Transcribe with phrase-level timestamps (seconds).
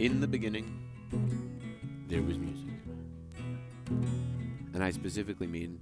[0.00, 0.80] In the beginning,
[2.08, 2.70] there was music.
[4.72, 5.78] And I specifically mean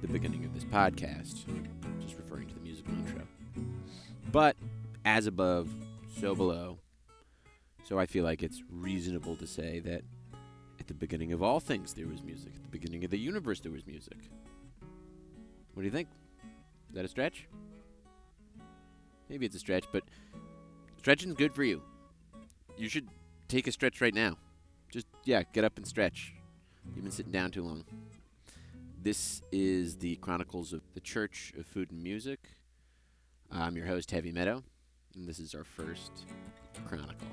[0.00, 1.44] the beginning of this podcast,
[2.00, 3.20] just referring to the musical intro.
[4.32, 4.56] But
[5.04, 5.68] as above,
[6.18, 6.78] so below.
[7.82, 10.00] So I feel like it's reasonable to say that
[10.80, 12.52] at the beginning of all things there was music.
[12.56, 14.16] At the beginning of the universe there was music.
[15.74, 16.08] What do you think?
[16.88, 17.46] Is that a stretch?
[19.28, 20.02] Maybe it's a stretch, but
[20.96, 21.82] stretching's good for you.
[22.78, 23.06] You should
[23.48, 24.36] take a stretch right now.
[24.90, 26.34] Just, yeah, get up and stretch.
[26.94, 27.84] You've been sitting down too long.
[29.02, 32.40] This is the Chronicles of the Church of Food and Music.
[33.50, 34.62] I'm your host, Heavy Meadow,
[35.14, 36.24] and this is our first
[36.86, 37.28] chronicle.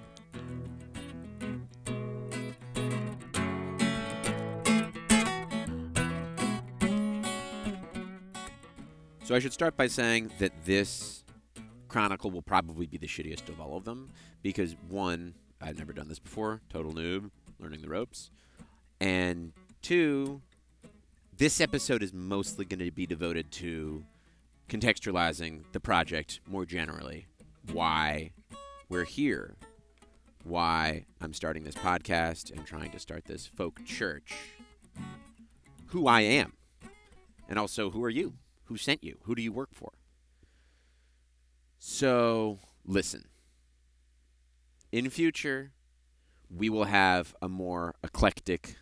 [9.24, 11.24] So I should start by saying that this
[11.88, 14.10] chronicle will probably be the shittiest of all of them
[14.42, 18.32] because one, I've never done this before, total noob, learning the ropes,
[19.00, 20.42] and two,
[21.38, 24.04] this episode is mostly going to be devoted to
[24.70, 27.28] contextualizing the project more generally,
[27.72, 28.32] why
[28.90, 29.56] we're here,
[30.44, 34.34] why I'm starting this podcast and trying to start this folk church,
[35.88, 36.54] who I am,
[37.48, 38.34] and also who are you?
[38.66, 39.18] Who sent you?
[39.24, 39.92] Who do you work for?
[41.78, 43.26] So, listen.
[44.92, 45.72] In future,
[46.50, 48.76] we will have a more eclectic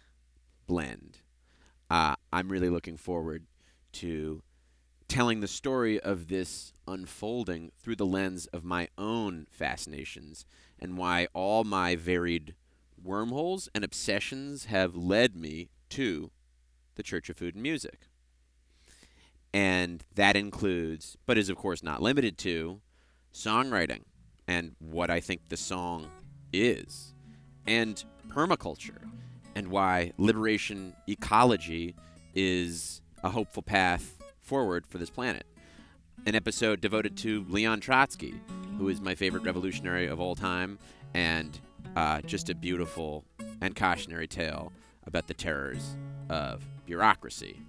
[0.65, 1.19] blend.
[1.87, 3.45] Uh, I'm really looking forward
[3.93, 4.41] to
[5.07, 10.45] telling the story of this unfolding through the lens of my own fascinations
[10.79, 12.55] and why all my varied
[13.01, 16.31] wormholes and obsessions have led me to
[16.95, 18.07] the Church of Food and Music.
[19.53, 22.81] And that includes, but is of course not limited to,
[23.31, 24.01] songwriting
[24.49, 26.07] and what I think the song
[26.51, 27.13] is,
[27.67, 29.07] and permaculture,
[29.55, 31.95] and why liberation ecology
[32.33, 35.45] is a hopeful path forward for this planet.
[36.25, 38.33] An episode devoted to Leon Trotsky,
[38.79, 40.79] who is my favorite revolutionary of all time,
[41.13, 41.59] and
[41.95, 43.25] uh, just a beautiful
[43.61, 44.73] and cautionary tale
[45.05, 45.95] about the terrors
[46.27, 47.61] of bureaucracy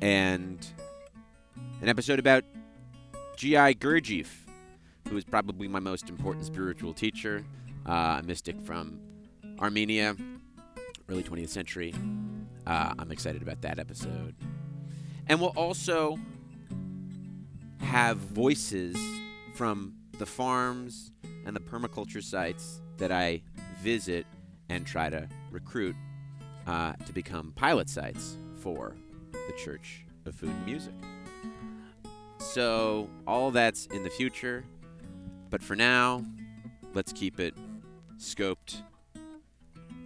[0.00, 0.64] and
[1.80, 2.44] an episode about
[3.36, 3.74] G.I.
[3.74, 4.41] Gurdjieff,
[5.08, 7.44] who is probably my most important spiritual teacher,
[7.86, 9.00] uh, a mystic from
[9.58, 10.16] Armenia,
[11.08, 11.94] early 20th century.
[12.66, 14.34] Uh, I'm excited about that episode.
[15.28, 16.18] And we'll also
[17.80, 18.96] have voices
[19.54, 21.12] from the farms
[21.46, 23.42] and the permaculture sites that I
[23.80, 24.26] visit
[24.68, 25.96] and try to recruit
[26.66, 28.94] uh, to become pilot sites for
[29.32, 30.94] the Church of Food and Music.
[32.38, 34.64] So, all that's in the future,
[35.52, 36.24] but for now,
[36.94, 37.54] let's keep it
[38.16, 38.80] scoped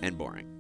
[0.03, 0.53] and boring.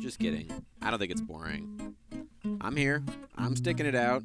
[0.00, 0.50] Just kidding.
[0.82, 1.94] I don't think it's boring.
[2.60, 3.04] I'm here.
[3.36, 4.24] I'm sticking it out.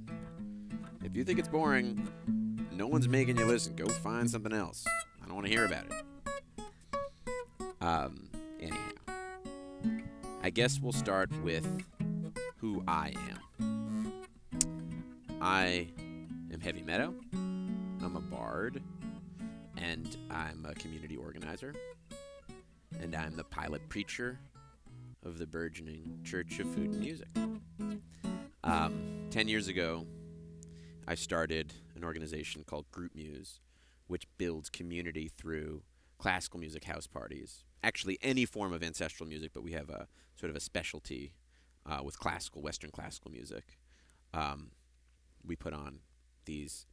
[1.04, 2.10] If you think it's boring,
[2.72, 3.76] no one's making you listen.
[3.76, 4.84] Go find something else.
[5.24, 6.09] I don't want to hear about it.
[7.82, 8.30] Um,
[8.60, 8.78] anyhow,
[10.44, 11.66] I guess we'll start with
[12.58, 13.14] who I
[13.60, 14.14] am.
[15.42, 15.88] I
[16.52, 17.14] am Heavy Meadow.
[17.34, 18.82] I'm a bard,
[19.78, 21.74] and I'm a community organizer,
[23.00, 24.38] and I'm the pilot preacher
[25.24, 27.30] of the burgeoning Church of Food and Music.
[28.64, 30.06] Um, ten years ago,
[31.08, 33.60] I started an organization called Groupmuse,
[34.08, 35.84] which builds community through
[36.18, 37.64] classical music house parties.
[37.84, 41.34] Actually, any form of ancestral music, but we have a sort of a specialty
[41.86, 43.78] uh, with classical, Western classical music.
[44.34, 44.72] Um,
[45.46, 46.00] we put on
[46.46, 46.86] these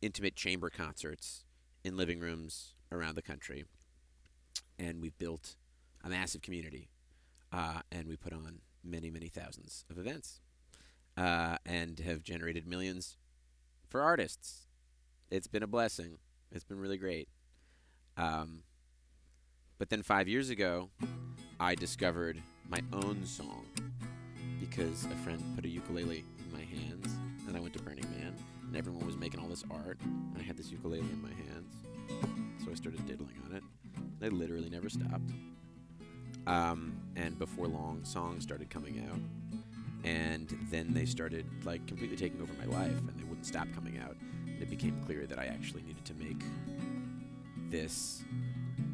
[0.00, 1.44] intimate chamber concerts
[1.84, 3.64] in living rooms around the country,
[4.78, 5.56] and we've built
[6.02, 6.88] a massive community,
[7.52, 10.40] uh, and we put on many, many thousands of events
[11.16, 13.16] uh, and have generated millions
[13.88, 14.66] for artists.
[15.30, 16.18] It's been a blessing.
[16.50, 17.28] It's been really great.
[18.16, 18.62] Um,
[19.82, 20.88] but then five years ago,
[21.58, 23.66] I discovered my own song
[24.60, 27.12] because a friend put a ukulele in my hands,
[27.48, 28.32] and I went to Burning Man,
[28.64, 31.74] and everyone was making all this art, and I had this ukulele in my hands,
[32.64, 33.64] so I started diddling on it.
[34.24, 35.32] I literally never stopped.
[36.46, 39.18] Um, and before long, songs started coming out
[40.04, 43.98] and then they started like completely taking over my life and they wouldn't stop coming
[43.98, 46.42] out and it became clear that i actually needed to make
[47.70, 48.24] this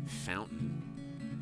[0.09, 0.78] fountain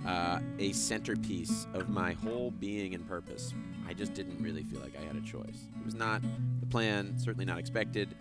[0.05, 3.55] uh, a centerpiece of my whole being and purpose.
[3.89, 5.69] I just didn't really feel like I had a choice.
[5.79, 6.23] It was not
[6.61, 8.15] the plan, certainly not expected,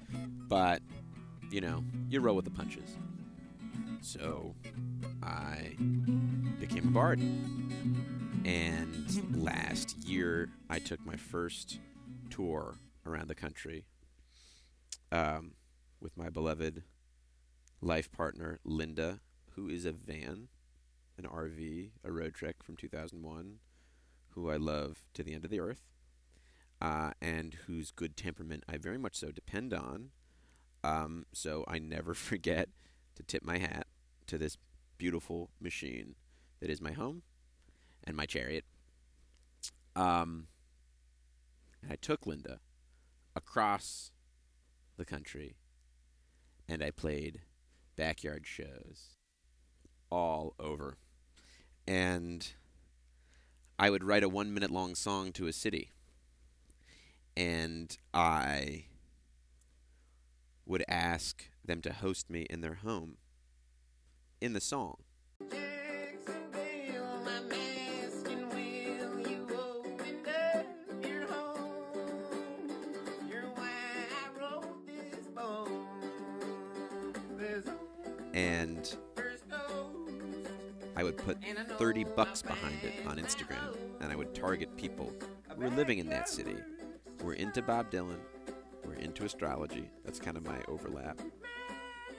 [0.47, 0.81] but
[1.51, 2.97] you know, you roll with the punches.
[4.01, 4.55] So
[5.23, 5.75] I
[6.59, 7.19] became a bard.
[8.45, 11.79] And last year, I took my first
[12.29, 13.85] tour around the country
[15.11, 15.53] um,
[15.99, 16.83] with my beloved
[17.81, 19.19] life partner, Linda,
[19.55, 20.47] who is a van,
[21.17, 23.59] an RV, a Roadtrek from 2001,
[24.31, 25.81] who I love to the end of the earth,
[26.81, 30.09] uh, and whose good temperament I very much so depend on.
[30.83, 32.69] Um, so I never forget
[33.15, 33.87] to tip my hat
[34.27, 34.57] to this
[34.97, 36.15] beautiful machine
[36.59, 37.21] that is my home
[38.03, 38.65] and my chariot.
[39.95, 40.47] Um,
[41.81, 42.59] and I took Linda
[43.35, 44.11] across
[44.97, 45.55] the country
[46.67, 47.41] and I played
[47.95, 49.15] backyard shows
[50.09, 50.97] all over.
[51.87, 52.47] And
[53.77, 55.91] I would write a one minute long song to a city.
[57.37, 58.85] And I
[60.65, 63.17] would ask them to host me in their home
[64.41, 64.97] in the song.
[78.33, 78.97] And
[80.95, 81.37] I would put
[81.77, 85.11] 30 bucks behind it on Instagram, and I would target people
[85.49, 86.55] who were living in that city,
[87.19, 88.19] who were into Bob Dylan,
[88.81, 89.89] who were into astrology.
[90.03, 91.19] That's kind of my overlap.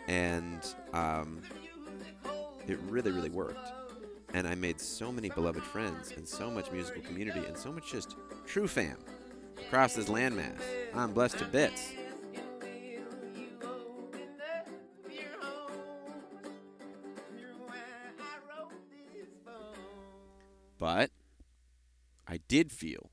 [0.09, 0.61] And
[0.93, 1.43] um,
[2.67, 3.73] it really, really worked.
[4.35, 7.91] And I made so many beloved friends, and so much musical community, and so much
[7.91, 8.99] just true fam
[9.59, 10.61] across this landmass.
[10.95, 11.93] I'm blessed to bits.
[22.57, 23.11] Did feel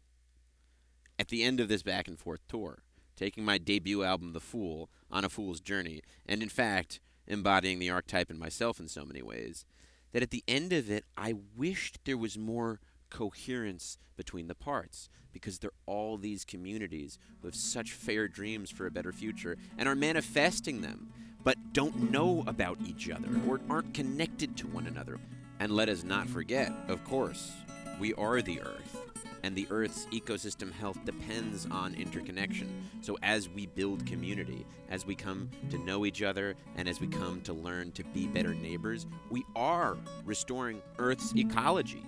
[1.19, 2.81] at the end of this back and forth tour,
[3.17, 7.89] taking my debut album, The Fool, on a fool's journey, and in fact, embodying the
[7.89, 9.65] archetype in myself in so many ways,
[10.13, 12.79] that at the end of it, I wished there was more
[13.09, 18.85] coherence between the parts because they're all these communities who have such fair dreams for
[18.85, 21.11] a better future and are manifesting them
[21.43, 25.19] but don't know about each other or aren't connected to one another.
[25.59, 27.51] And let us not forget, of course,
[27.99, 29.12] we are the Earth,
[29.43, 32.89] and the Earth's ecosystem health depends on interconnection.
[33.01, 37.07] So, as we build community, as we come to know each other, and as we
[37.07, 42.03] come to learn to be better neighbors, we are restoring Earth's ecology.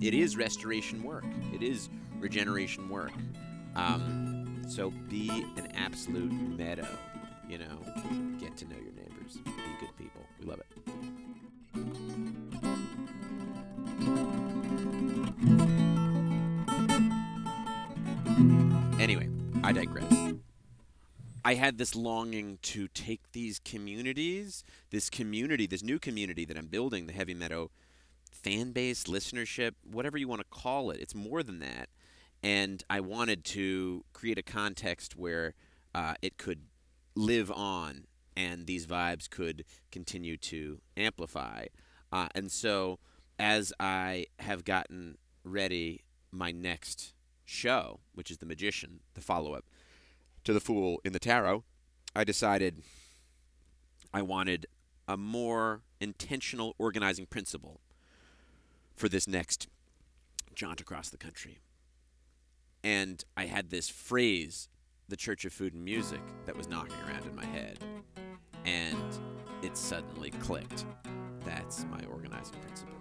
[0.00, 1.90] It is restoration work, it is
[2.20, 3.12] regeneration work.
[3.74, 6.86] Um, so, be an absolute meadow,
[7.48, 7.78] you know,
[8.38, 10.22] get to know your neighbors, be good people.
[10.40, 10.66] We love it.
[19.68, 20.32] I digress.
[21.44, 26.68] I had this longing to take these communities, this community, this new community that I'm
[26.68, 27.70] building, the Heavy Meadow
[28.32, 31.00] fan base, listenership, whatever you want to call it.
[31.02, 31.90] It's more than that.
[32.42, 35.52] And I wanted to create a context where
[35.94, 36.62] uh, it could
[37.14, 41.66] live on and these vibes could continue to amplify.
[42.10, 43.00] Uh, and so,
[43.38, 47.12] as I have gotten ready my next
[47.48, 49.64] show, which is The Magician, the follow up
[50.44, 51.64] to The Fool in the Tarot,
[52.14, 52.82] I decided
[54.12, 54.66] I wanted
[55.06, 57.80] a more intentional organizing principle
[58.94, 59.68] for this next
[60.54, 61.58] jaunt across the country.
[62.84, 64.68] And I had this phrase,
[65.08, 67.78] the Church of Food and Music, that was knocking around in my head.
[68.66, 69.18] And
[69.62, 70.84] it suddenly clicked.
[71.44, 72.94] That's my organizing principle.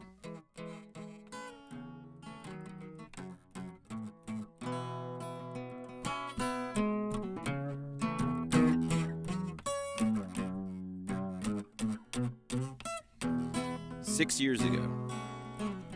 [14.27, 14.85] Six years ago,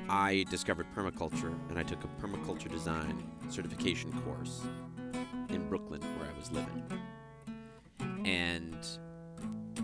[0.08, 4.62] I discovered permaculture and I took a permaculture design certification course
[5.50, 6.82] in Brooklyn where I was living.
[8.24, 8.78] And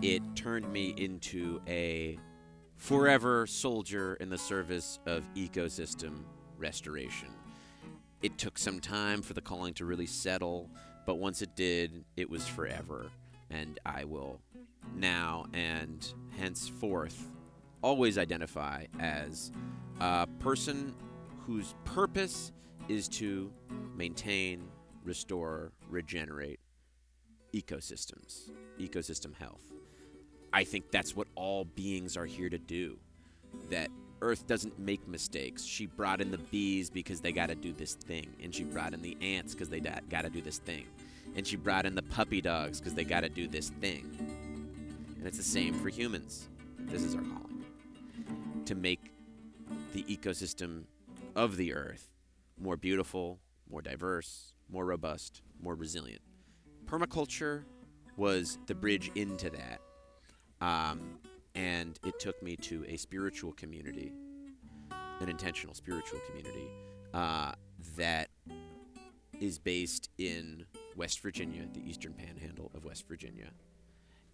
[0.00, 2.18] it turned me into a
[2.76, 6.22] forever soldier in the service of ecosystem
[6.56, 7.28] restoration.
[8.22, 10.70] It took some time for the calling to really settle,
[11.04, 13.10] but once it did, it was forever.
[13.50, 14.40] And I will
[14.96, 17.28] now and henceforth
[17.82, 19.52] always identify as
[20.00, 20.94] a person
[21.46, 22.52] whose purpose
[22.88, 23.52] is to
[23.96, 24.68] maintain,
[25.04, 26.60] restore, regenerate
[27.54, 29.72] ecosystems, ecosystem health.
[30.52, 32.98] I think that's what all beings are here to do.
[33.70, 33.88] That
[34.20, 35.64] Earth doesn't make mistakes.
[35.64, 38.92] She brought in the bees because they got to do this thing, and she brought
[38.92, 40.86] in the ants because they got to do this thing,
[41.36, 44.04] and she brought in the puppy dogs because they got to do this thing.
[45.18, 46.48] And it's the same for humans.
[46.78, 47.47] This is our calling
[48.68, 49.14] to make
[49.94, 50.82] the ecosystem
[51.34, 52.10] of the Earth
[52.60, 56.20] more beautiful, more diverse, more robust, more resilient.
[56.84, 57.64] Permaculture
[58.18, 59.80] was the bridge into that.
[60.60, 61.18] Um,
[61.54, 64.12] and it took me to a spiritual community,
[65.20, 66.68] an intentional spiritual community
[67.14, 67.52] uh,
[67.96, 68.28] that
[69.40, 73.48] is based in West Virginia, the eastern panhandle of West Virginia.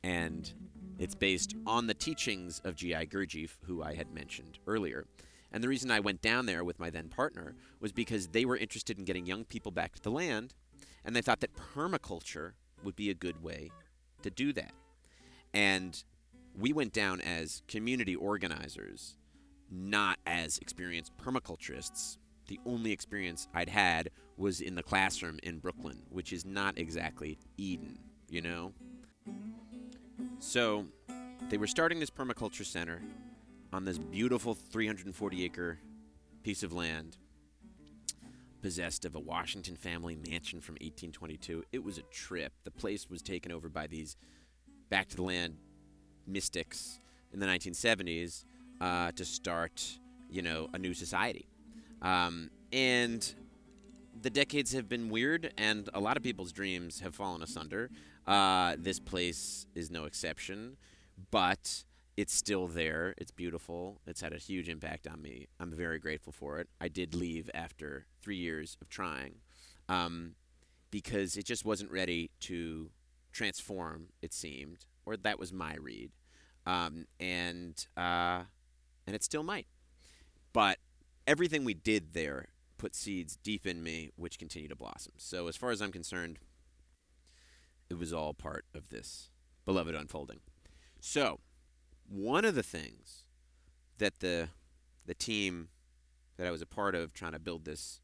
[0.05, 0.53] And
[0.99, 3.07] it's based on the teachings of G.I.
[3.07, 5.07] Gurdjieff, who I had mentioned earlier.
[5.51, 8.59] And the reason I went down there with my then partner was because they were
[8.59, 10.53] interested in getting young people back to the land,
[11.07, 13.71] and they thought that permaculture would be a good way
[14.21, 14.73] to do that.
[15.55, 16.05] And
[16.55, 19.17] we went down as community organizers,
[19.71, 22.19] not as experienced permaculturists.
[22.49, 27.39] The only experience I'd had was in the classroom in Brooklyn, which is not exactly
[27.57, 28.75] Eden, you know?
[30.39, 30.87] So
[31.49, 33.03] they were starting this permaculture center
[33.73, 35.79] on this beautiful 340 acre
[36.43, 37.17] piece of land
[38.63, 41.65] possessed of a Washington family mansion from 1822.
[41.73, 42.53] It was a trip.
[42.65, 44.17] The place was taken over by these
[44.89, 45.57] back to the land
[46.27, 46.99] mystics
[47.33, 48.45] in the 1970s
[48.81, 49.99] uh, to start,
[50.31, 51.47] you know, a new society.
[52.01, 53.35] Um, and
[54.23, 57.91] the decades have been weird, and a lot of people's dreams have fallen asunder.
[58.27, 60.77] Uh, this place is no exception,
[61.31, 61.85] but
[62.17, 63.15] it's still there.
[63.19, 64.01] It's beautiful.
[64.07, 65.49] It's had a huge impact on me.
[65.61, 66.69] I'm very grateful for it.
[66.81, 69.37] I did leave after three years of trying
[69.89, 70.35] um,
[70.91, 72.91] because it just wasn't ready to
[73.33, 76.11] transform, it seemed, or that was my read.
[76.67, 78.45] Um, and, uh,
[79.07, 79.67] and it still might.
[80.53, 80.79] But
[81.27, 82.47] everything we did there
[82.79, 85.13] put seeds deep in me, which continue to blossom.
[85.17, 86.39] So, as far as I'm concerned,
[87.91, 89.31] it was all part of this
[89.65, 90.41] beloved unfolding.
[91.01, 91.41] So,
[92.09, 93.25] one of the things
[93.99, 94.49] that the
[95.07, 95.69] the team
[96.37, 98.01] that I was a part of trying to build this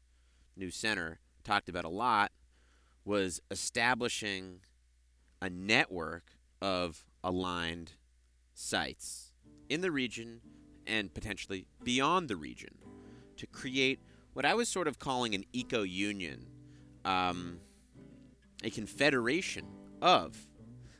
[0.55, 2.31] new center talked about a lot
[3.03, 4.59] was establishing
[5.41, 7.93] a network of aligned
[8.53, 9.33] sites
[9.69, 10.41] in the region
[10.85, 12.75] and potentially beyond the region
[13.37, 13.99] to create
[14.33, 16.47] what I was sort of calling an eco union,
[17.03, 17.59] um,
[18.63, 19.65] a confederation
[20.01, 20.37] of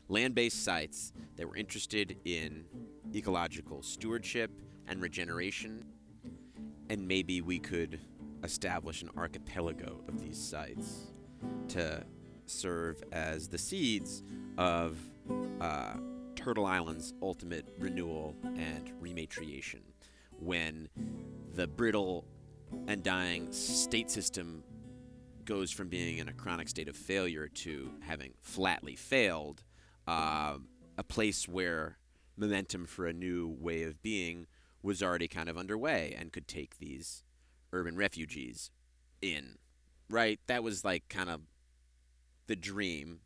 [0.07, 2.65] land based sites that were interested in
[3.15, 4.51] ecological stewardship
[4.87, 5.85] and regeneration.
[6.89, 7.99] And maybe we could
[8.43, 11.13] establish an archipelago of these sites
[11.69, 12.03] to
[12.45, 14.23] serve as the seeds
[14.57, 14.97] of
[15.61, 15.93] uh,
[16.35, 19.81] Turtle Island's ultimate renewal and rematriation
[20.39, 20.89] when
[21.53, 22.25] the brittle
[22.87, 24.63] and dying state system
[25.51, 29.65] goes from being in a chronic state of failure to having flatly failed,
[30.07, 30.55] uh,
[30.97, 31.97] a place where
[32.37, 34.47] momentum for a new way of being
[34.81, 37.25] was already kind of underway and could take these
[37.73, 38.71] urban refugees
[39.21, 39.57] in.
[40.09, 40.39] Right?
[40.47, 41.41] That was like kind of
[42.47, 43.19] the dream.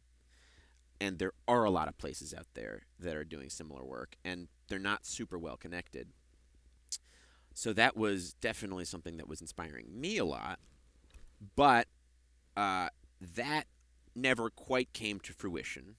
[1.00, 4.48] And there are a lot of places out there that are doing similar work, and
[4.68, 6.08] they're not super well connected.
[7.54, 10.58] So that was definitely something that was inspiring me a lot.
[11.56, 11.88] But
[12.56, 12.90] uh,
[13.36, 13.66] that
[14.16, 15.96] never quite came to fruition.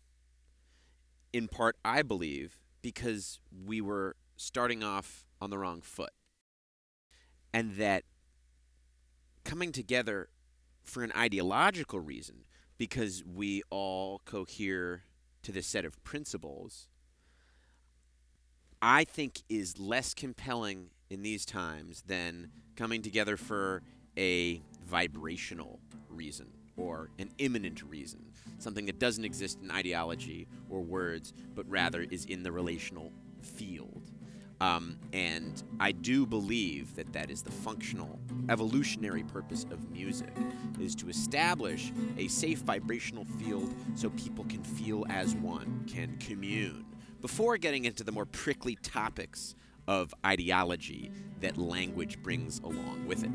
[1.33, 6.13] In part, I believe, because we were starting off on the wrong foot.
[7.53, 8.05] And that
[9.45, 10.29] coming together
[10.83, 12.45] for an ideological reason,
[12.79, 15.05] because we all cohere
[15.43, 16.89] to this set of principles,
[18.81, 23.83] I think is less compelling in these times than coming together for
[24.19, 28.21] a vibrational reason or an immanent reason,
[28.59, 34.11] something that doesn't exist in ideology or words, but rather is in the relational field.
[34.61, 40.33] Um, and I do believe that that is the functional, evolutionary purpose of music,
[40.81, 46.87] is to establish a safe vibrational field so people can feel as one, can commune,
[47.21, 49.55] before getting into the more prickly topics
[49.89, 53.31] of ideology that language brings along with it.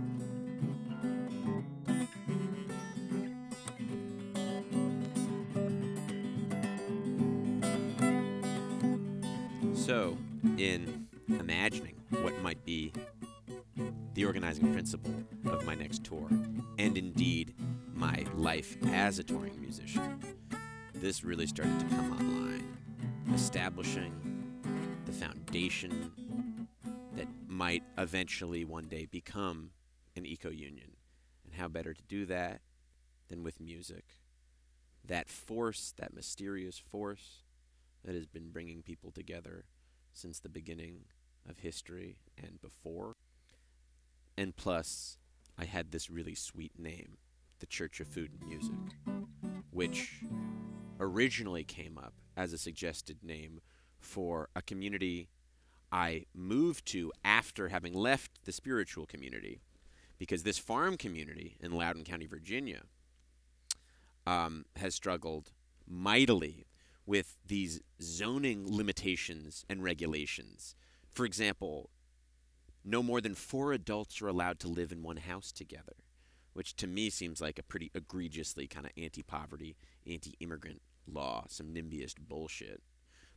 [9.81, 10.15] So,
[10.59, 12.93] in imagining what might be
[14.13, 15.11] the organizing principle
[15.45, 16.29] of my next tour,
[16.77, 17.55] and indeed
[17.91, 20.19] my life as a touring musician,
[20.93, 22.77] this really started to come online,
[23.33, 24.13] establishing
[25.07, 26.11] the foundation
[27.15, 29.71] that might eventually one day become
[30.15, 30.91] an eco union.
[31.43, 32.61] And how better to do that
[33.29, 34.05] than with music?
[35.03, 37.41] That force, that mysterious force
[38.05, 39.65] that has been bringing people together
[40.13, 41.05] since the beginning
[41.49, 43.15] of history and before.
[44.37, 45.17] And plus,
[45.57, 47.17] I had this really sweet name,
[47.59, 48.95] the Church of Food and Music,
[49.71, 50.23] which
[50.99, 53.59] originally came up as a suggested name
[53.99, 55.29] for a community
[55.91, 59.61] I moved to after having left the spiritual community.
[60.17, 62.83] Because this farm community in Loudoun County, Virginia,
[64.27, 65.51] um, has struggled
[65.87, 66.65] mightily
[67.05, 70.75] with these zoning limitations and regulations.
[71.11, 71.89] For example,
[72.83, 75.95] no more than four adults are allowed to live in one house together,
[76.53, 79.75] which to me seems like a pretty egregiously kind of anti poverty,
[80.07, 82.81] anti immigrant law, some NIMBYist bullshit.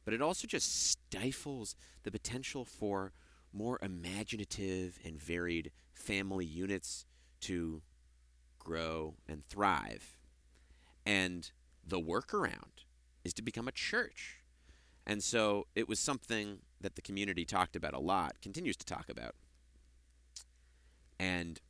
[0.05, 3.13] But it also just stifles the potential for
[3.53, 7.07] more imaginative and varied family units
[7.43, 7.83] to
[8.59, 10.19] grow and thrive.
[11.07, 11.51] And
[11.87, 12.84] the workaround
[13.25, 14.41] is to become a church.
[15.07, 19.09] And so it was something that the community talked about a lot, continues to talk
[19.09, 19.35] about.
[21.19, 21.61] And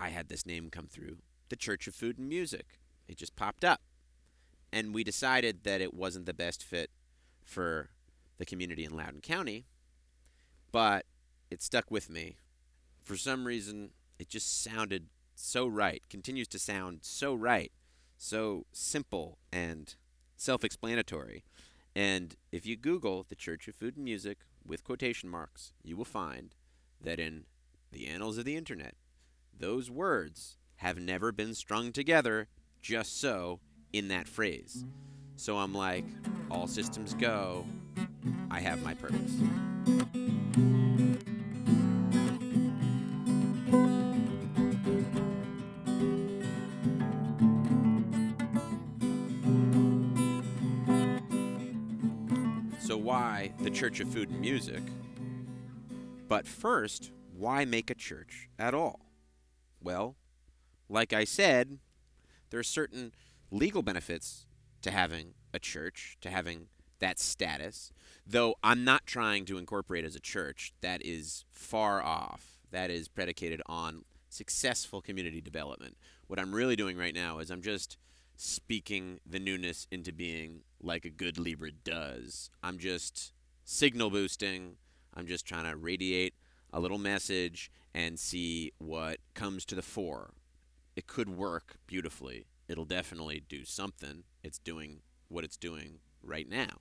[0.00, 1.18] I had this name come through
[1.48, 2.78] the Church of Food and Music.
[3.08, 3.80] It just popped up.
[4.72, 6.90] And we decided that it wasn't the best fit
[7.44, 7.90] for
[8.38, 9.66] the community in Loudoun County,
[10.72, 11.06] but
[11.50, 12.36] it stuck with me.
[13.00, 15.06] For some reason, it just sounded
[15.36, 17.70] so right, continues to sound so right,
[18.16, 19.94] so simple and
[20.44, 21.42] self explanatory.
[21.96, 26.04] And if you Google the Church of Food and Music with quotation marks, you will
[26.04, 26.54] find
[27.00, 27.44] that in
[27.92, 28.94] the annals of the internet,
[29.56, 32.48] those words have never been strung together
[32.82, 33.60] just so
[33.92, 34.84] in that phrase.
[35.36, 36.04] So I'm like,
[36.50, 37.64] all systems go.
[38.50, 39.36] I have my purpose.
[53.74, 54.82] Church of Food and Music?
[56.28, 59.00] But first, why make a church at all?
[59.82, 60.14] Well,
[60.88, 61.80] like I said,
[62.50, 63.12] there are certain
[63.50, 64.46] legal benefits
[64.82, 66.68] to having a church, to having
[67.00, 67.90] that status,
[68.24, 70.72] though I'm not trying to incorporate as a church.
[70.80, 72.60] That is far off.
[72.70, 75.96] That is predicated on successful community development.
[76.28, 77.96] What I'm really doing right now is I'm just
[78.36, 82.50] speaking the newness into being like a good Libra does.
[82.62, 83.32] I'm just
[83.64, 84.76] signal boosting.
[85.14, 86.34] I'm just trying to radiate
[86.72, 90.34] a little message and see what comes to the fore.
[90.96, 92.46] It could work beautifully.
[92.68, 94.24] It'll definitely do something.
[94.42, 96.78] It's doing what it's doing right now.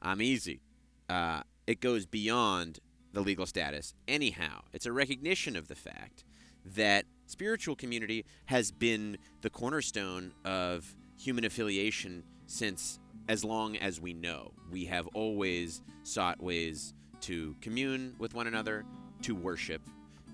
[0.00, 0.60] I'm easy.
[1.08, 2.80] Uh, it goes beyond
[3.12, 3.94] the legal status.
[4.06, 6.24] Anyhow, it's a recognition of the fact
[6.64, 14.14] that spiritual community has been the cornerstone of human affiliation since as long as we
[14.14, 14.52] know.
[14.70, 18.84] We have always sought ways to commune with one another,
[19.22, 19.82] to worship,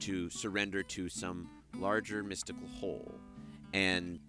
[0.01, 3.15] to surrender to some larger mystical whole.
[3.73, 4.21] And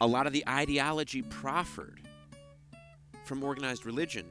[0.00, 2.00] a lot of the ideology proffered
[3.24, 4.26] from organized religion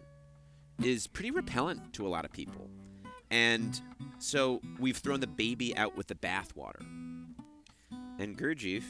[0.84, 2.70] is pretty repellent to a lot of people.
[3.32, 3.80] And
[4.20, 6.86] so we've thrown the baby out with the bathwater.
[8.20, 8.84] And Gurdjieff,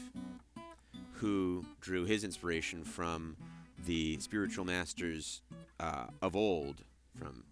[1.12, 3.36] who drew his inspiration from
[3.84, 5.42] the spiritual masters
[5.80, 6.82] uh, of old,
[7.18, 7.44] from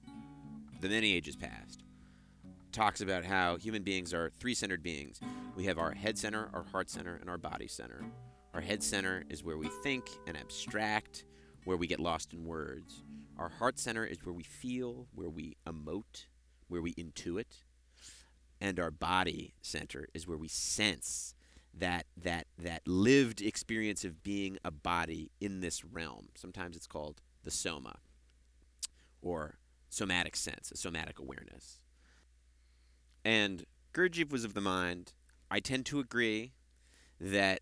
[0.80, 1.84] the many ages past,
[2.72, 5.20] talks about how human beings are three centered beings.
[5.56, 8.02] We have our head center, our heart center, and our body center.
[8.54, 11.24] Our head center is where we think and abstract,
[11.64, 13.02] where we get lost in words.
[13.38, 16.26] Our heart center is where we feel, where we emote,
[16.68, 17.62] where we intuit.
[18.60, 21.34] And our body center is where we sense
[21.74, 26.28] that that that lived experience of being a body in this realm.
[26.34, 27.96] Sometimes it's called the soma
[29.20, 29.58] or
[29.88, 31.80] somatic sense, a somatic awareness.
[33.24, 35.12] And Gurdjieff was of the mind,
[35.50, 36.52] I tend to agree
[37.20, 37.60] that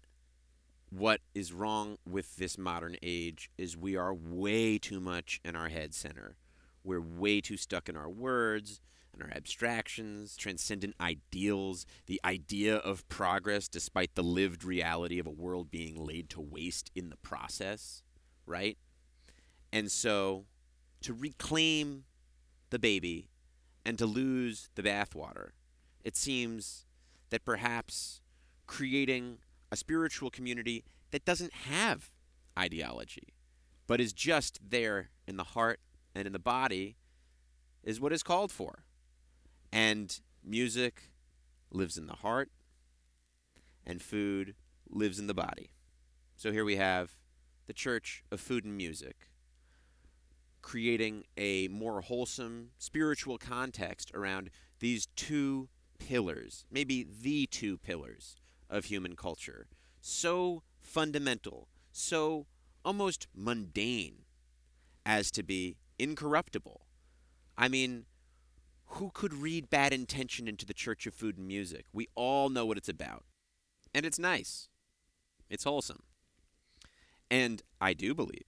[0.90, 5.68] what is wrong with this modern age is we are way too much in our
[5.68, 6.36] head center.
[6.82, 8.80] We're way too stuck in our words
[9.22, 15.70] our abstractions, transcendent ideals, the idea of progress despite the lived reality of a world
[15.70, 18.02] being laid to waste in the process,
[18.46, 18.78] right?
[19.72, 20.46] And so
[21.02, 22.04] to reclaim
[22.70, 23.28] the baby
[23.84, 25.50] and to lose the bathwater,
[26.04, 26.86] it seems
[27.30, 28.20] that perhaps
[28.66, 29.38] creating
[29.72, 32.10] a spiritual community that doesn't have
[32.58, 33.34] ideology,
[33.86, 35.80] but is just there in the heart
[36.14, 36.96] and in the body,
[37.82, 38.84] is what is called for.
[39.72, 41.10] And music
[41.70, 42.50] lives in the heart,
[43.86, 44.54] and food
[44.88, 45.70] lives in the body.
[46.36, 47.16] So here we have
[47.66, 49.30] the Church of Food and Music
[50.62, 58.36] creating a more wholesome spiritual context around these two pillars, maybe the two pillars
[58.68, 59.66] of human culture.
[60.00, 62.46] So fundamental, so
[62.84, 64.24] almost mundane
[65.04, 66.82] as to be incorruptible.
[67.56, 68.06] I mean,
[68.94, 71.86] who could read bad intention into the Church of Food and Music?
[71.92, 73.24] We all know what it's about.
[73.94, 74.68] And it's nice.
[75.48, 76.02] It's wholesome.
[77.30, 78.44] And I do believe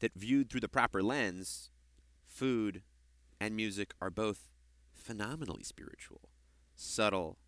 [0.00, 1.70] that viewed through the proper lens,
[2.26, 2.82] food
[3.40, 4.48] and music are both
[4.92, 6.28] phenomenally spiritual,
[6.76, 7.38] subtle,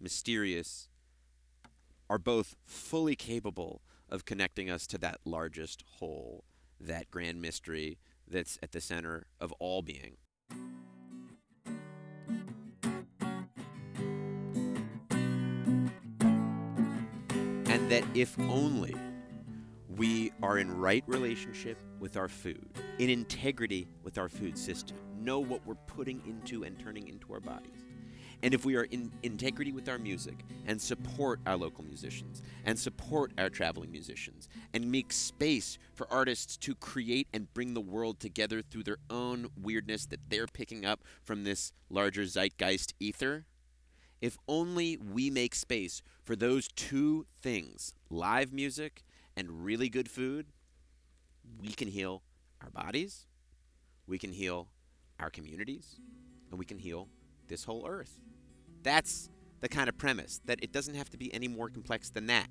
[0.00, 0.88] mysterious,
[2.10, 6.44] are both fully capable of connecting us to that largest whole,
[6.80, 10.16] that grand mystery that's at the center of all being.
[17.88, 18.96] That if only
[19.96, 22.68] we are in right relationship with our food,
[22.98, 27.38] in integrity with our food system, know what we're putting into and turning into our
[27.38, 27.84] bodies.
[28.42, 32.76] And if we are in integrity with our music and support our local musicians and
[32.76, 38.18] support our traveling musicians and make space for artists to create and bring the world
[38.18, 43.46] together through their own weirdness that they're picking up from this larger zeitgeist ether,
[44.20, 49.04] if only we make space for those two things, live music
[49.36, 50.46] and really good food,
[51.60, 52.22] we can heal
[52.62, 53.26] our bodies,
[54.06, 54.68] we can heal
[55.20, 56.00] our communities,
[56.50, 57.08] and we can heal
[57.48, 58.18] this whole earth.
[58.82, 59.28] That's
[59.60, 62.48] the kind of premise that it doesn't have to be any more complex than that.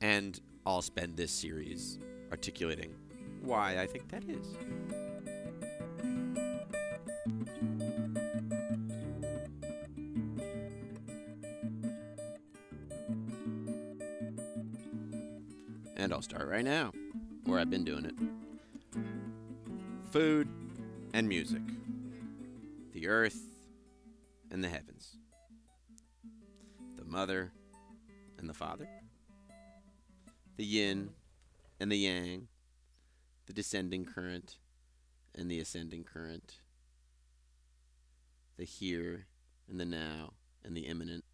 [0.00, 1.98] And I'll spend this series
[2.30, 2.94] articulating
[3.42, 4.56] why I think that is.
[15.96, 16.92] And I'll start right now,
[17.44, 18.14] where I've been doing it.
[20.12, 20.46] Food
[21.14, 21.62] and music,
[22.92, 23.40] the earth
[24.50, 25.16] and the heavens,
[26.96, 27.50] the mother
[28.38, 28.86] and the father,
[30.56, 31.10] the yin
[31.80, 32.48] and the yang,
[33.46, 34.58] the descending current
[35.34, 36.56] and the ascending current,
[38.58, 39.26] the here
[39.68, 41.24] and the now and the immanent,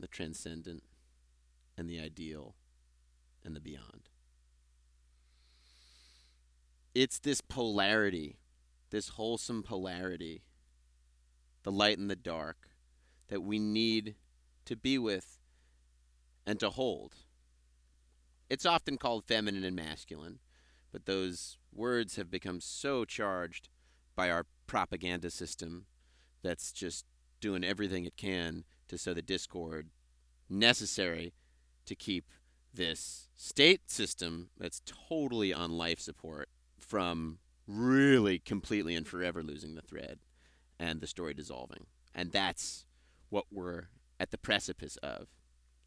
[0.00, 0.82] the transcendent
[1.76, 2.54] and the ideal
[3.44, 4.08] and the beyond.
[6.94, 8.38] It's this polarity,
[8.90, 10.42] this wholesome polarity,
[11.62, 12.70] the light and the dark,
[13.28, 14.16] that we need
[14.64, 15.38] to be with
[16.46, 17.14] and to hold.
[18.50, 20.38] It's often called feminine and masculine,
[20.90, 23.68] but those words have become so charged
[24.16, 25.86] by our propaganda system
[26.42, 27.04] that's just
[27.40, 29.90] doing everything it can to sow the discord
[30.48, 31.34] necessary
[31.84, 32.24] to keep
[32.78, 39.82] this state system that's totally on life support from really completely and forever losing the
[39.82, 40.20] thread
[40.78, 41.86] and the story dissolving.
[42.14, 42.86] And that's
[43.30, 43.88] what we're
[44.20, 45.26] at the precipice of.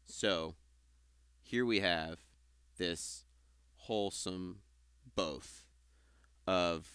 [0.04, 0.54] So
[1.40, 2.18] here we have
[2.76, 3.24] this
[3.76, 4.58] wholesome
[5.16, 5.64] both
[6.46, 6.88] of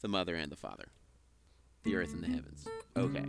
[0.00, 0.86] the mother and the father,
[1.82, 2.68] the earth and the heavens.
[2.96, 3.26] Okay.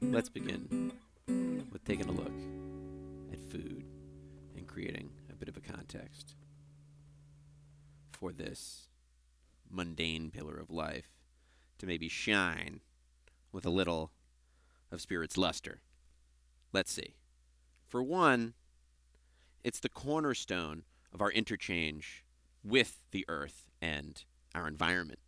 [0.00, 0.92] Let's begin
[1.28, 2.32] with taking a look
[3.32, 3.84] at food
[4.56, 6.34] and creating a bit of a context
[8.10, 8.88] for this
[9.70, 11.10] mundane pillar of life
[11.78, 12.80] to maybe shine
[13.52, 14.10] with a little
[14.90, 15.80] of spirit's luster.
[16.72, 17.14] Let's see.
[17.86, 18.54] For one,
[19.62, 22.24] it's the cornerstone of our interchange
[22.64, 24.22] with the earth and
[24.54, 25.20] our environment.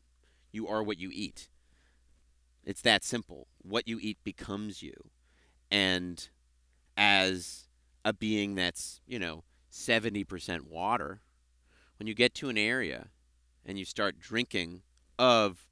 [0.52, 1.48] You are what you eat.
[2.64, 3.46] It's that simple.
[3.62, 5.10] What you eat becomes you.
[5.70, 6.28] And
[6.96, 7.68] as
[8.04, 11.20] a being that's, you know, 70% water,
[11.98, 13.08] when you get to an area
[13.64, 14.82] and you start drinking
[15.18, 15.68] of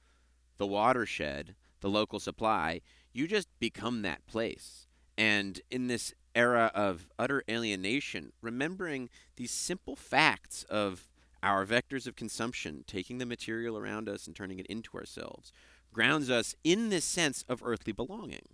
[0.58, 2.80] the watershed, the local supply,
[3.12, 4.86] you just become that place.
[5.16, 11.08] And in this era of utter alienation, remembering these simple facts of
[11.42, 15.52] our vectors of consumption, taking the material around us and turning it into ourselves,
[15.92, 18.48] grounds us in this sense of earthly belonging.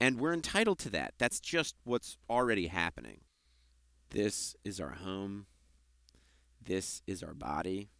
[0.00, 1.14] And we're entitled to that.
[1.18, 3.20] That's just what's already happening.
[4.10, 5.46] This is our home.
[6.64, 7.90] This is our body.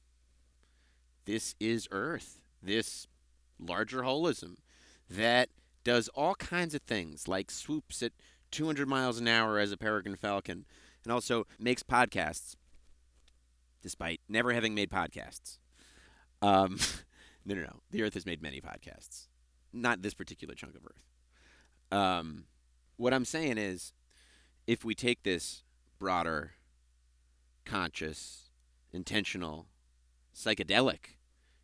[1.24, 2.40] This is Earth.
[2.62, 3.06] This
[3.58, 4.56] larger holism
[5.10, 5.48] that
[5.84, 8.12] does all kinds of things, like swoops at
[8.50, 10.64] 200 miles an hour as a peregrine falcon,
[11.04, 12.54] and also makes podcasts,
[13.82, 15.58] despite never having made podcasts.
[16.40, 16.78] Um,
[17.48, 17.80] No, no, no.
[17.90, 19.26] The Earth has made many podcasts,
[19.72, 21.07] not this particular chunk of Earth.
[21.90, 22.44] Um,
[22.96, 23.92] what I'm saying is,
[24.66, 25.62] if we take this
[25.98, 26.52] broader,
[27.64, 28.50] conscious,
[28.92, 29.66] intentional,
[30.34, 31.16] psychedelic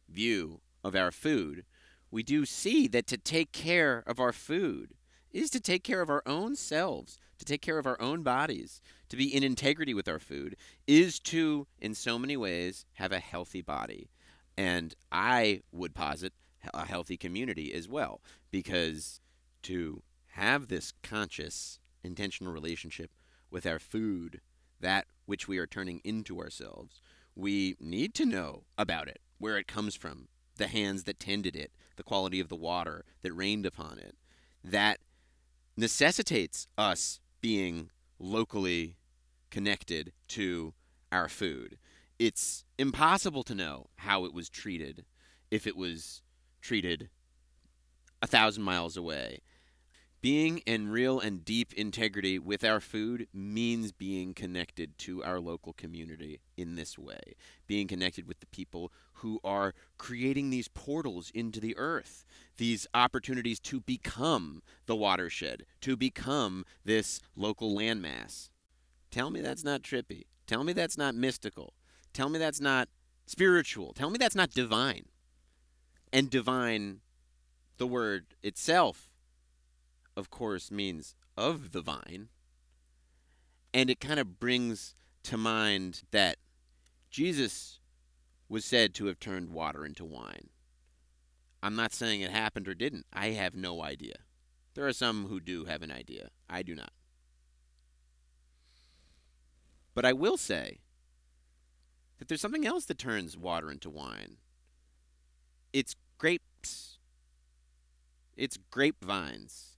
[0.08, 1.64] view of our food,
[2.10, 4.94] we do see that to take care of our food
[5.32, 8.80] is to take care of our own selves, to take care of our own bodies,
[9.08, 10.56] to be in integrity with our food,
[10.86, 14.08] is to, in so many ways, have a healthy body.
[14.56, 16.32] And I would posit
[16.72, 18.20] a healthy community as well,
[18.52, 19.20] because
[19.62, 20.02] to
[20.34, 23.10] have this conscious, intentional relationship
[23.52, 24.40] with our food,
[24.80, 27.00] that which we are turning into ourselves,
[27.36, 31.70] we need to know about it, where it comes from, the hands that tended it,
[31.94, 34.16] the quality of the water that rained upon it.
[34.64, 34.98] That
[35.76, 38.96] necessitates us being locally
[39.50, 40.74] connected to
[41.12, 41.78] our food.
[42.18, 45.04] It's impossible to know how it was treated
[45.52, 46.22] if it was
[46.60, 47.08] treated
[48.20, 49.40] a thousand miles away.
[50.24, 55.74] Being in real and deep integrity with our food means being connected to our local
[55.74, 57.34] community in this way.
[57.66, 62.24] Being connected with the people who are creating these portals into the earth,
[62.56, 68.48] these opportunities to become the watershed, to become this local landmass.
[69.10, 70.22] Tell me that's not trippy.
[70.46, 71.74] Tell me that's not mystical.
[72.14, 72.88] Tell me that's not
[73.26, 73.92] spiritual.
[73.92, 75.04] Tell me that's not divine.
[76.14, 77.00] And divine,
[77.76, 79.10] the word itself,
[80.16, 82.28] of course, means of the vine.
[83.72, 86.36] And it kind of brings to mind that
[87.10, 87.80] Jesus
[88.48, 90.50] was said to have turned water into wine.
[91.62, 93.06] I'm not saying it happened or didn't.
[93.12, 94.16] I have no idea.
[94.74, 96.28] There are some who do have an idea.
[96.48, 96.92] I do not.
[99.94, 100.80] But I will say
[102.18, 104.36] that there's something else that turns water into wine.
[105.72, 106.98] It's grapes.
[108.36, 109.73] It's grapevines.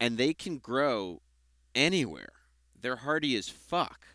[0.00, 1.20] And they can grow
[1.74, 2.32] anywhere.
[2.80, 4.06] They're hardy as fuck.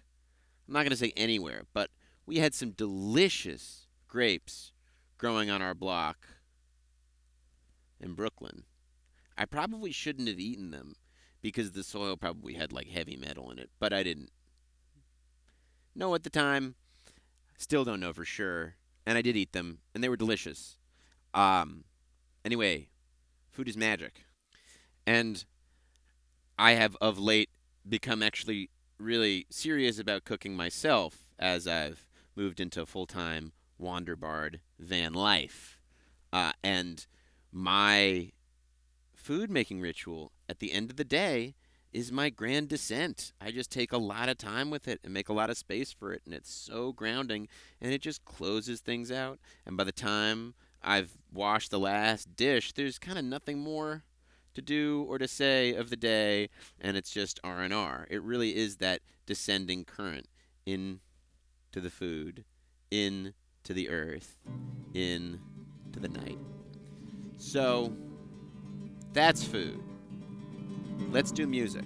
[0.67, 1.91] I'm not going to say anywhere, but
[2.25, 4.71] we had some delicious grapes
[5.17, 6.27] growing on our block
[7.99, 8.63] in Brooklyn.
[9.37, 10.95] I probably shouldn't have eaten them
[11.41, 14.31] because the soil probably had like heavy metal in it, but I didn't
[15.93, 16.75] know at the time.
[17.57, 18.75] Still don't know for sure.
[19.05, 20.77] And I did eat them, and they were delicious.
[21.33, 21.83] Um,
[22.43, 22.87] anyway,
[23.51, 24.23] food is magic.
[25.05, 25.45] And
[26.57, 27.49] I have of late
[27.87, 35.13] become actually really serious about cooking myself as I've moved into full time Wanderbard van
[35.13, 35.79] life.
[36.31, 37.05] Uh, and
[37.51, 38.31] my
[39.13, 41.55] food making ritual at the end of the day
[41.91, 43.31] is my grand descent.
[43.39, 45.93] I just take a lot of time with it and make a lot of space
[45.93, 47.47] for it, and it's so grounding
[47.79, 49.39] and it just closes things out.
[49.65, 54.03] And by the time I've washed the last dish, there's kind of nothing more
[54.55, 56.49] to do or to say of the day,
[56.81, 58.07] and it's just R and R.
[58.09, 60.27] It really is that descending current
[60.65, 60.99] in
[61.71, 62.43] to the food,
[62.89, 64.37] in to the earth,
[64.93, 65.39] in
[65.91, 66.39] to the night.
[67.37, 67.93] So
[69.13, 69.81] that's food.
[71.11, 71.85] Let's do music.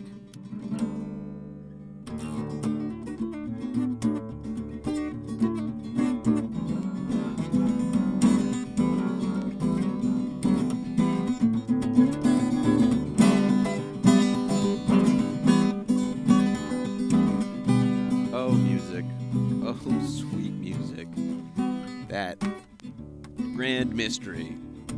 [23.99, 24.55] Mystery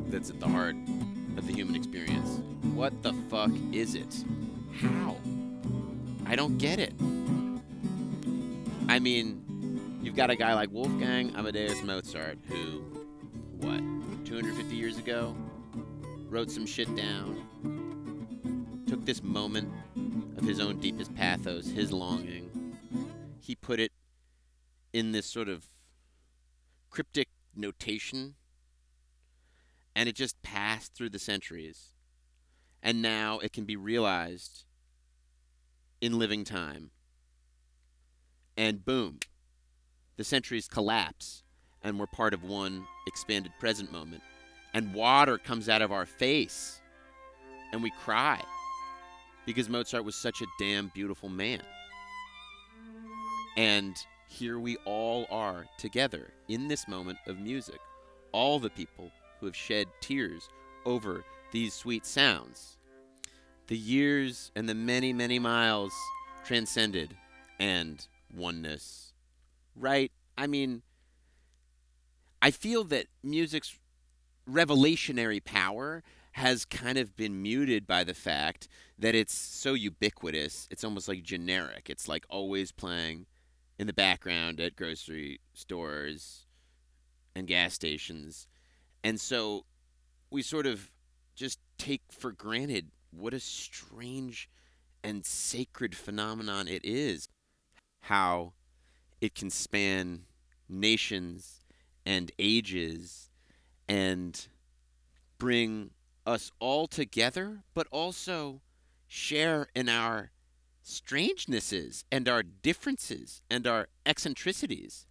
[0.09, 0.75] that's at the heart
[1.35, 2.39] of the human experience.
[2.75, 4.23] What the fuck is it?
[4.79, 5.17] How?
[6.27, 6.93] I don't get it.
[8.87, 12.83] I mean, you've got a guy like Wolfgang Amadeus Mozart who,
[13.57, 13.79] what,
[14.23, 15.35] 250 years ago,
[16.29, 19.73] wrote some shit down, took this moment
[20.37, 22.77] of his own deepest pathos, his longing,
[23.39, 23.93] he put it
[24.93, 25.65] in this sort of
[26.91, 28.35] cryptic notation
[29.95, 31.93] and it just passed through the centuries.
[32.83, 34.65] And now it can be realized
[35.99, 36.91] in living time.
[38.57, 39.19] And boom,
[40.17, 41.43] the centuries collapse,
[41.83, 44.23] and we're part of one expanded present moment.
[44.73, 46.81] And water comes out of our face,
[47.71, 48.41] and we cry
[49.45, 51.61] because Mozart was such a damn beautiful man.
[53.57, 53.95] And
[54.27, 57.79] here we all are together in this moment of music.
[58.31, 60.47] All the people who have shed tears
[60.85, 62.77] over these sweet sounds.
[63.67, 65.93] The years and the many, many miles
[66.45, 67.15] transcended
[67.59, 69.13] and oneness.
[69.75, 70.11] Right?
[70.37, 70.83] I mean,
[72.41, 73.77] I feel that music's
[74.49, 80.67] revelationary power has kind of been muted by the fact that it's so ubiquitous.
[80.71, 81.89] It's almost like generic.
[81.89, 83.25] It's like always playing
[83.77, 86.45] in the background at grocery stores
[87.35, 88.47] and gas stations.
[89.03, 89.65] And so
[90.29, 90.91] we sort of
[91.35, 94.49] just take for granted what a strange
[95.03, 97.27] and sacred phenomenon it is.
[98.01, 98.53] How
[99.19, 100.23] it can span
[100.69, 101.61] nations
[102.05, 103.29] and ages
[103.87, 104.47] and
[105.37, 105.91] bring
[106.25, 108.61] us all together, but also
[109.07, 110.31] share in our
[110.81, 115.05] strangenesses and our differences and our eccentricities.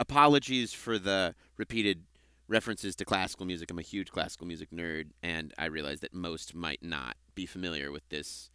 [0.00, 2.04] Apologies for the repeated
[2.48, 3.70] references to classical music.
[3.70, 7.92] I'm a huge classical music nerd, and I realize that most might not be familiar
[7.92, 8.50] with this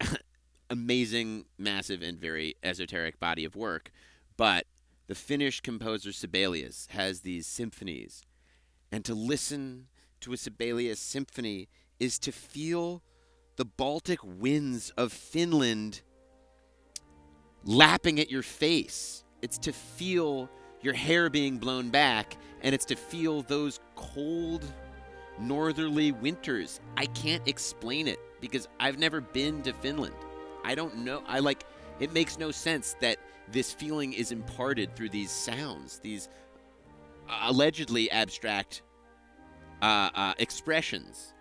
[0.70, 3.90] amazing, massive, and very esoteric body of work.
[4.36, 4.66] But
[5.06, 8.22] the Finnish composer Sibelius has these symphonies,
[8.92, 9.86] and to listen
[10.20, 13.02] to a Sibelius symphony is to feel
[13.56, 16.02] the Baltic winds of Finland
[17.64, 19.24] lapping at your face.
[19.42, 20.50] It's to feel
[20.86, 24.64] your hair being blown back, and it's to feel those cold
[25.36, 26.80] northerly winters.
[26.96, 30.14] I can't explain it because I've never been to Finland.
[30.64, 31.24] I don't know.
[31.26, 31.64] I like
[31.98, 33.18] it makes no sense that
[33.50, 36.28] this feeling is imparted through these sounds, these
[37.42, 38.82] allegedly abstract
[39.82, 41.34] uh, uh, expressions,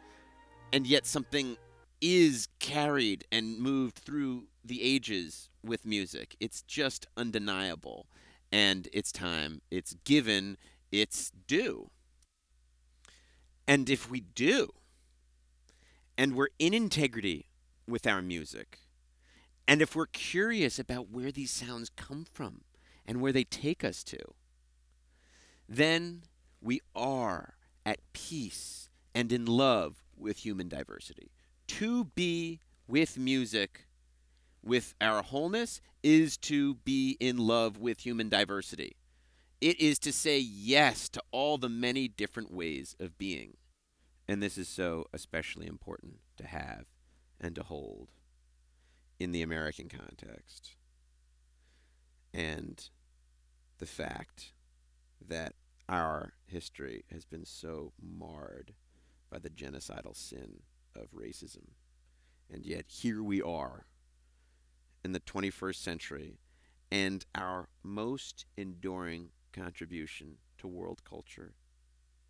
[0.74, 1.56] and yet something
[2.02, 6.36] is carried and moved through the ages with music.
[6.40, 8.08] It's just undeniable,
[8.52, 9.62] and it's time.
[9.70, 10.58] It's given
[10.92, 11.90] its due.
[13.68, 14.74] And if we do,
[16.18, 17.48] and we're in integrity
[17.88, 18.80] with our music,
[19.68, 22.62] and if we're curious about where these sounds come from
[23.06, 24.20] and where they take us to,
[25.68, 26.24] then
[26.62, 27.56] we are
[27.86, 31.32] at peace and in love with human diversity.
[31.68, 33.88] To be with music,
[34.66, 38.98] with our wholeness, is to be in love with human diversity.
[39.62, 43.58] It is to say yes to all the many different ways of being.
[44.28, 46.86] And this is so especially important to have
[47.40, 48.10] and to hold
[49.20, 50.76] in the American context.
[52.34, 52.90] And
[53.78, 54.52] the fact
[55.26, 55.54] that
[55.88, 58.74] our history has been so marred
[59.32, 60.62] by the genocidal sin
[60.96, 61.70] of racism.
[62.52, 63.86] And yet here we are
[65.06, 66.40] in the 21st century,
[66.92, 71.54] and our most enduring contribution to world culture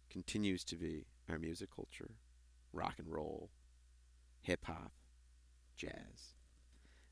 [0.09, 2.11] continues to be our music culture,
[2.73, 3.49] rock and roll,
[4.41, 4.91] hip hop,
[5.77, 6.35] jazz,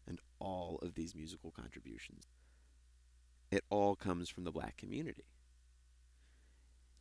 [0.05, 2.25] and all of these musical contributions.
[3.49, 5.23] It all comes from the black community.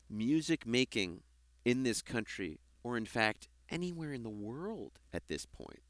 [0.08, 1.22] Music making
[1.64, 5.82] in this country, or in fact anywhere in the world at this point,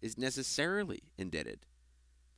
[0.00, 1.66] is necessarily indebted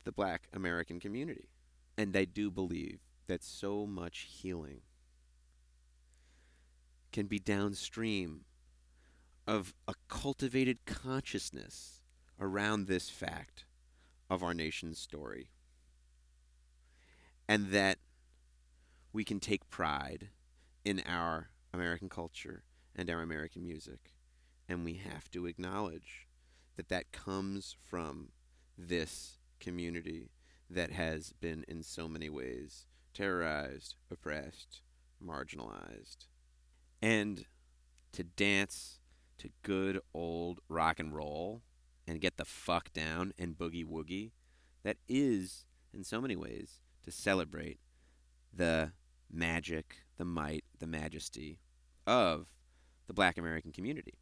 [0.03, 1.49] the black American community.
[1.97, 4.81] And I do believe that so much healing
[7.11, 8.45] can be downstream
[9.47, 12.01] of a cultivated consciousness
[12.39, 13.65] around this fact
[14.29, 15.49] of our nation's story.
[17.47, 17.97] And that
[19.11, 20.29] we can take pride
[20.85, 22.63] in our American culture
[22.95, 24.13] and our American music.
[24.69, 26.27] And we have to acknowledge
[26.77, 28.29] that that comes from
[28.77, 30.31] this community
[30.69, 34.81] that has been in so many ways terrorized, oppressed,
[35.23, 36.27] marginalized.
[37.01, 37.45] And
[38.13, 38.99] to dance
[39.37, 41.61] to good old rock and roll
[42.07, 44.31] and get the fuck down and boogie woogie,
[44.83, 47.79] that is, in so many ways, to celebrate
[48.53, 48.91] the
[49.31, 51.59] magic, the might, the majesty
[52.05, 52.47] of
[53.07, 54.15] the black American community.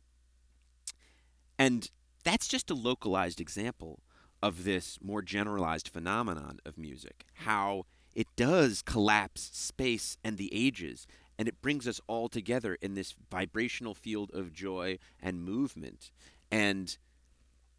[1.58, 1.90] And
[2.24, 4.02] that's just a localized example
[4.42, 7.86] of this more generalized phenomenon of music, how
[8.16, 11.06] it does collapse space and the ages,
[11.38, 16.12] and it brings us all together in this vibrational field of joy and movement.
[16.52, 16.98] And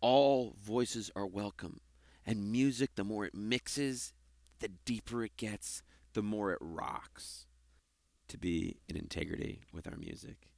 [0.01, 1.81] all voices are welcome.
[2.25, 4.13] And music, the more it mixes,
[4.61, 5.83] the deeper it gets,
[6.13, 7.47] the more it rocks.
[8.29, 10.53] To be in integrity with our music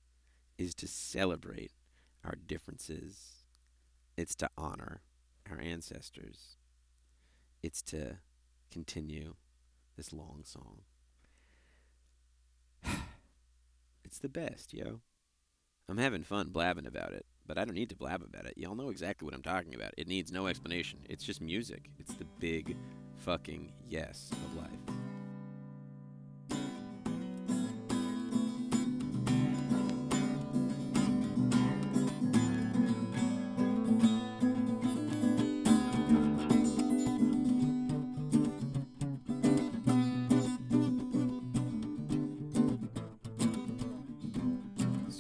[0.59, 1.73] is to celebrate
[2.25, 3.47] our differences,
[4.17, 5.01] it's to honor
[5.53, 6.57] our ancestors,
[7.63, 8.19] it's to
[8.71, 9.35] continue
[9.97, 10.81] this long song.
[14.05, 15.01] it's the best, yo.
[15.89, 18.55] I'm having fun blabbing about it, but I don't need to blab about it.
[18.57, 19.95] Y'all know exactly what I'm talking about.
[19.99, 21.01] It needs no explanation.
[21.09, 21.91] It's just music.
[21.99, 22.77] It's the big
[23.19, 25.02] fucking yes of life.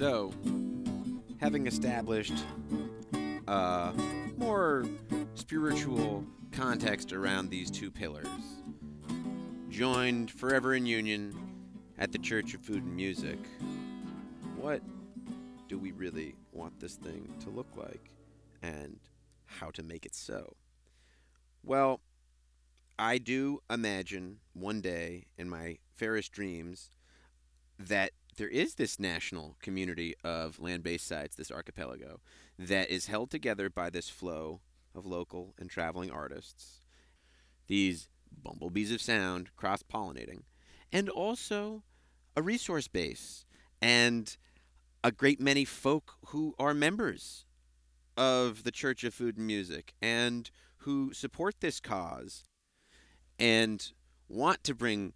[0.03, 0.32] So,
[1.38, 2.34] having established
[3.46, 3.92] a
[4.36, 4.84] more
[5.36, 8.26] spiritual context around these two pillars,
[9.68, 11.32] joined forever in union
[11.98, 13.38] at the Church of Food and Music,
[14.57, 14.82] what
[15.68, 18.11] do we really want this thing to look like
[18.61, 18.98] and
[19.44, 20.57] how to make it so?
[21.62, 22.00] Well,
[22.98, 26.90] I do imagine one day in my fairest dreams
[27.78, 32.20] that there is this national community of land based sites, this archipelago,
[32.59, 34.61] that is held together by this flow
[34.95, 36.80] of local and traveling artists,
[37.66, 38.09] these
[38.43, 40.43] bumblebees of sound cross pollinating,
[40.93, 41.83] and also
[42.37, 43.45] a resource base
[43.80, 44.37] and
[45.05, 47.45] a great many folk who are members
[48.16, 52.45] of the Church of Food and Music and who support this cause
[53.39, 53.93] and
[54.28, 55.12] want to bring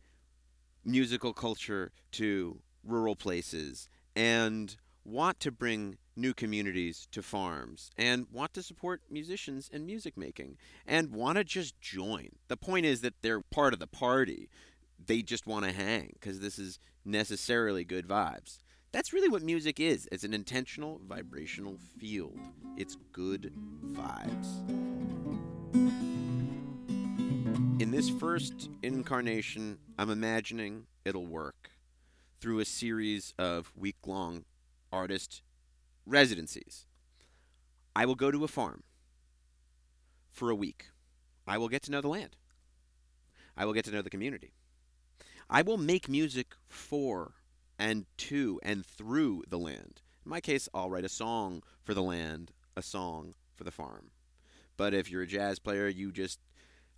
[0.84, 8.54] musical culture to rural places and want to bring new communities to farms and want
[8.54, 10.56] to support musicians and music making
[10.86, 12.30] and want to just join.
[12.48, 14.48] The point is that they're part of the party.
[15.04, 18.58] They just want to hang because this is necessarily good vibes.
[18.92, 20.08] That's really what music is.
[20.10, 22.38] It's an intentional vibrational field.
[22.76, 23.52] It's good
[23.92, 24.46] vibes.
[27.78, 31.70] In this first incarnation, I'm imagining it'll work
[32.46, 34.44] through a series of week long
[34.92, 35.42] artist
[36.06, 36.86] residencies.
[37.96, 38.84] I will go to a farm
[40.30, 40.84] for a week.
[41.44, 42.36] I will get to know the land.
[43.56, 44.52] I will get to know the community.
[45.50, 47.32] I will make music for
[47.80, 50.00] and to and through the land.
[50.24, 54.12] In my case, I'll write a song for the land, a song for the farm.
[54.76, 56.38] But if you're a jazz player, you just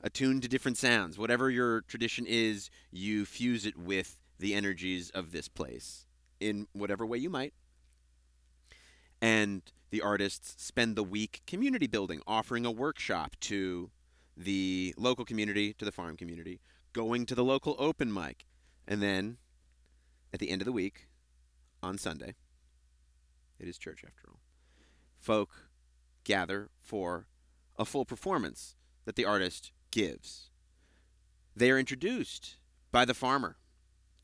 [0.02, 1.16] attune to different sounds.
[1.16, 6.06] Whatever your tradition is, you fuse it with the energies of this place
[6.40, 7.54] in whatever way you might.
[9.20, 13.90] And the artists spend the week community building, offering a workshop to
[14.36, 16.60] the local community, to the farm community,
[16.92, 18.44] going to the local open mic.
[18.86, 19.38] And then
[20.32, 21.08] at the end of the week,
[21.82, 22.34] on Sunday,
[23.58, 24.40] it is church after all,
[25.18, 25.68] folk
[26.24, 27.26] gather for
[27.78, 30.50] a full performance that the artist gives.
[31.56, 32.56] They are introduced
[32.92, 33.56] by the farmer,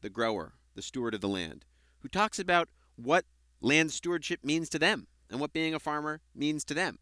[0.04, 1.64] the grower, the steward of the land,
[2.00, 3.24] who talks about what
[3.62, 6.98] land stewardship means to them and what being a farmer means to them.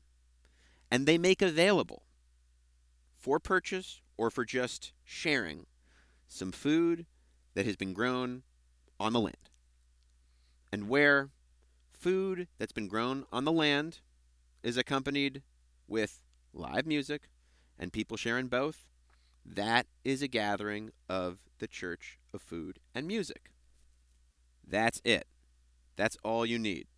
[0.88, 2.04] And they make available
[3.16, 5.66] for purchase or for just sharing
[6.28, 7.04] some food
[7.54, 8.44] that has been grown
[9.00, 9.50] on the land.
[10.70, 11.30] And where
[11.92, 13.98] food that's been grown on the land
[14.62, 15.42] is accompanied
[15.88, 16.22] with
[16.54, 17.22] live music
[17.80, 18.86] and people sharing both,
[19.44, 23.52] that is a gathering of the Church of Food and Music.
[24.66, 25.28] That's it.
[25.94, 26.88] That's all you need.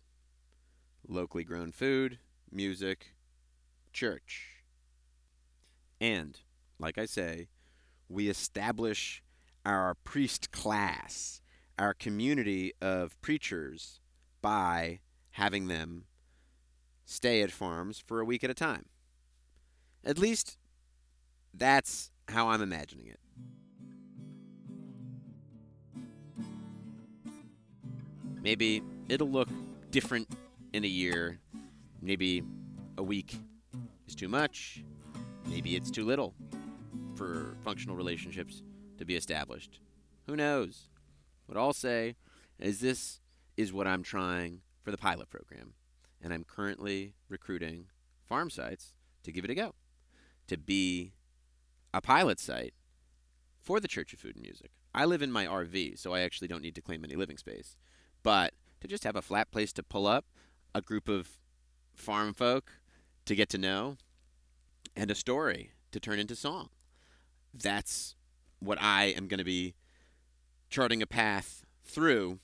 [1.07, 2.17] Locally grown food,
[2.51, 3.13] music,
[3.93, 4.63] church.
[6.01, 6.39] And,
[6.79, 7.47] like I say,
[8.09, 9.21] we establish
[9.63, 11.41] our priest class,
[11.77, 13.99] our community of preachers,
[14.41, 14.99] by
[15.31, 16.05] having them
[17.05, 18.85] stay at farms for a week at a time.
[20.03, 20.57] At least
[21.53, 23.19] that's how I'm imagining it.
[28.45, 29.49] Maybe it'll look
[29.89, 30.29] different
[30.71, 31.39] in a year.
[31.99, 32.43] Maybe
[32.95, 33.35] a week
[34.07, 34.83] is too much.
[35.47, 36.35] Maybe it's too little
[37.15, 38.61] for functional relationships
[38.99, 39.79] to be established.
[40.27, 40.89] Who knows?
[41.47, 42.17] What I'll say
[42.59, 43.19] is this
[43.57, 45.73] is what I'm trying for the pilot program.
[46.21, 47.85] And I'm currently recruiting
[48.27, 48.93] farm sites
[49.23, 49.73] to give it a go,
[50.45, 51.13] to be
[51.95, 52.75] a pilot site
[53.59, 54.69] for the Church of Food and Music.
[54.93, 57.75] I live in my RV, so I actually don't need to claim any living space.
[58.25, 60.25] But to just have a flat place to pull up,
[60.73, 61.29] a group of
[61.93, 62.71] farm folk
[63.25, 63.97] to get to know,
[64.95, 66.69] and a story to turn into song.
[67.53, 68.15] That's
[68.57, 69.75] what I am going to be
[70.71, 72.39] charting a path through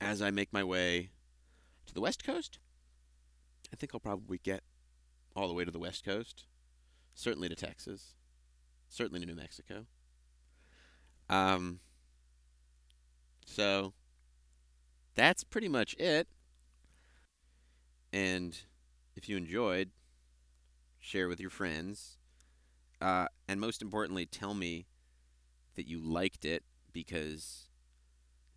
[0.00, 1.10] as I make my way
[1.84, 2.58] to the West Coast.
[3.70, 4.62] I think I'll probably get
[5.36, 6.46] all the way to the West Coast,
[7.14, 8.14] certainly to Texas,
[8.88, 9.84] certainly to New Mexico.
[11.28, 11.80] Um,
[13.44, 13.92] so
[15.14, 16.28] that's pretty much it.
[18.12, 18.58] And
[19.16, 19.90] if you enjoyed,
[20.98, 22.18] share with your friends.
[23.00, 24.86] Uh, and most importantly, tell me
[25.74, 27.68] that you liked it because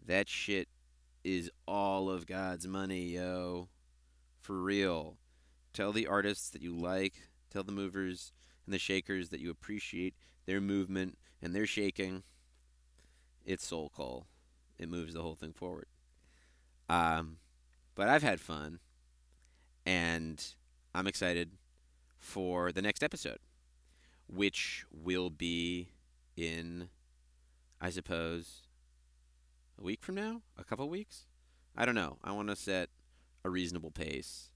[0.05, 0.67] that shit
[1.23, 3.69] is all of God's money, yo.
[4.41, 5.17] For real.
[5.71, 7.13] Tell the artists that you like,
[7.49, 8.31] tell the movers
[8.65, 10.13] and the shakers that you appreciate
[10.45, 12.23] their movement and their shaking.
[13.45, 14.27] It's soul call.
[14.77, 15.87] It moves the whole thing forward.
[16.89, 17.37] Um,
[17.95, 18.79] but I've had fun,
[19.85, 20.43] and
[20.93, 21.51] I'm excited
[22.19, 23.39] for the next episode,
[24.27, 25.89] which will be
[26.35, 26.89] in,
[27.81, 28.63] I suppose,
[29.79, 31.25] a week from now, a couple weeks.
[31.75, 32.17] I don't know.
[32.23, 32.89] I want to set
[33.43, 34.51] a reasonable pace,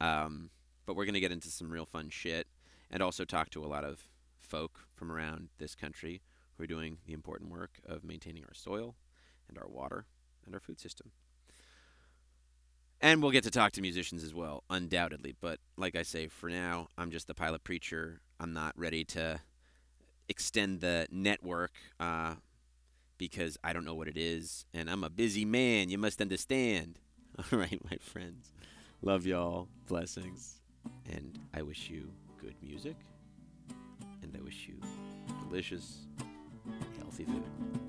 [0.00, 0.50] um,
[0.84, 2.46] but we're gonna get into some real fun shit,
[2.90, 4.08] and also talk to a lot of
[4.38, 6.22] folk from around this country
[6.56, 8.94] who are doing the important work of maintaining our soil
[9.48, 10.06] and our water
[10.44, 11.10] and our food system.
[13.00, 15.34] And we'll get to talk to musicians as well, undoubtedly.
[15.40, 18.20] But like I say, for now, I'm just the pilot preacher.
[18.40, 19.40] I'm not ready to
[20.28, 22.34] extend the network uh,
[23.18, 24.64] because I don't know what it is.
[24.72, 25.90] And I'm a busy man.
[25.90, 26.98] You must understand.
[27.52, 28.52] All right, my friends.
[29.02, 29.68] Love y'all.
[29.88, 30.60] Blessings.
[31.10, 32.96] And I wish you good music.
[34.22, 34.80] And I wish you
[35.48, 36.06] delicious,
[36.98, 37.85] healthy food.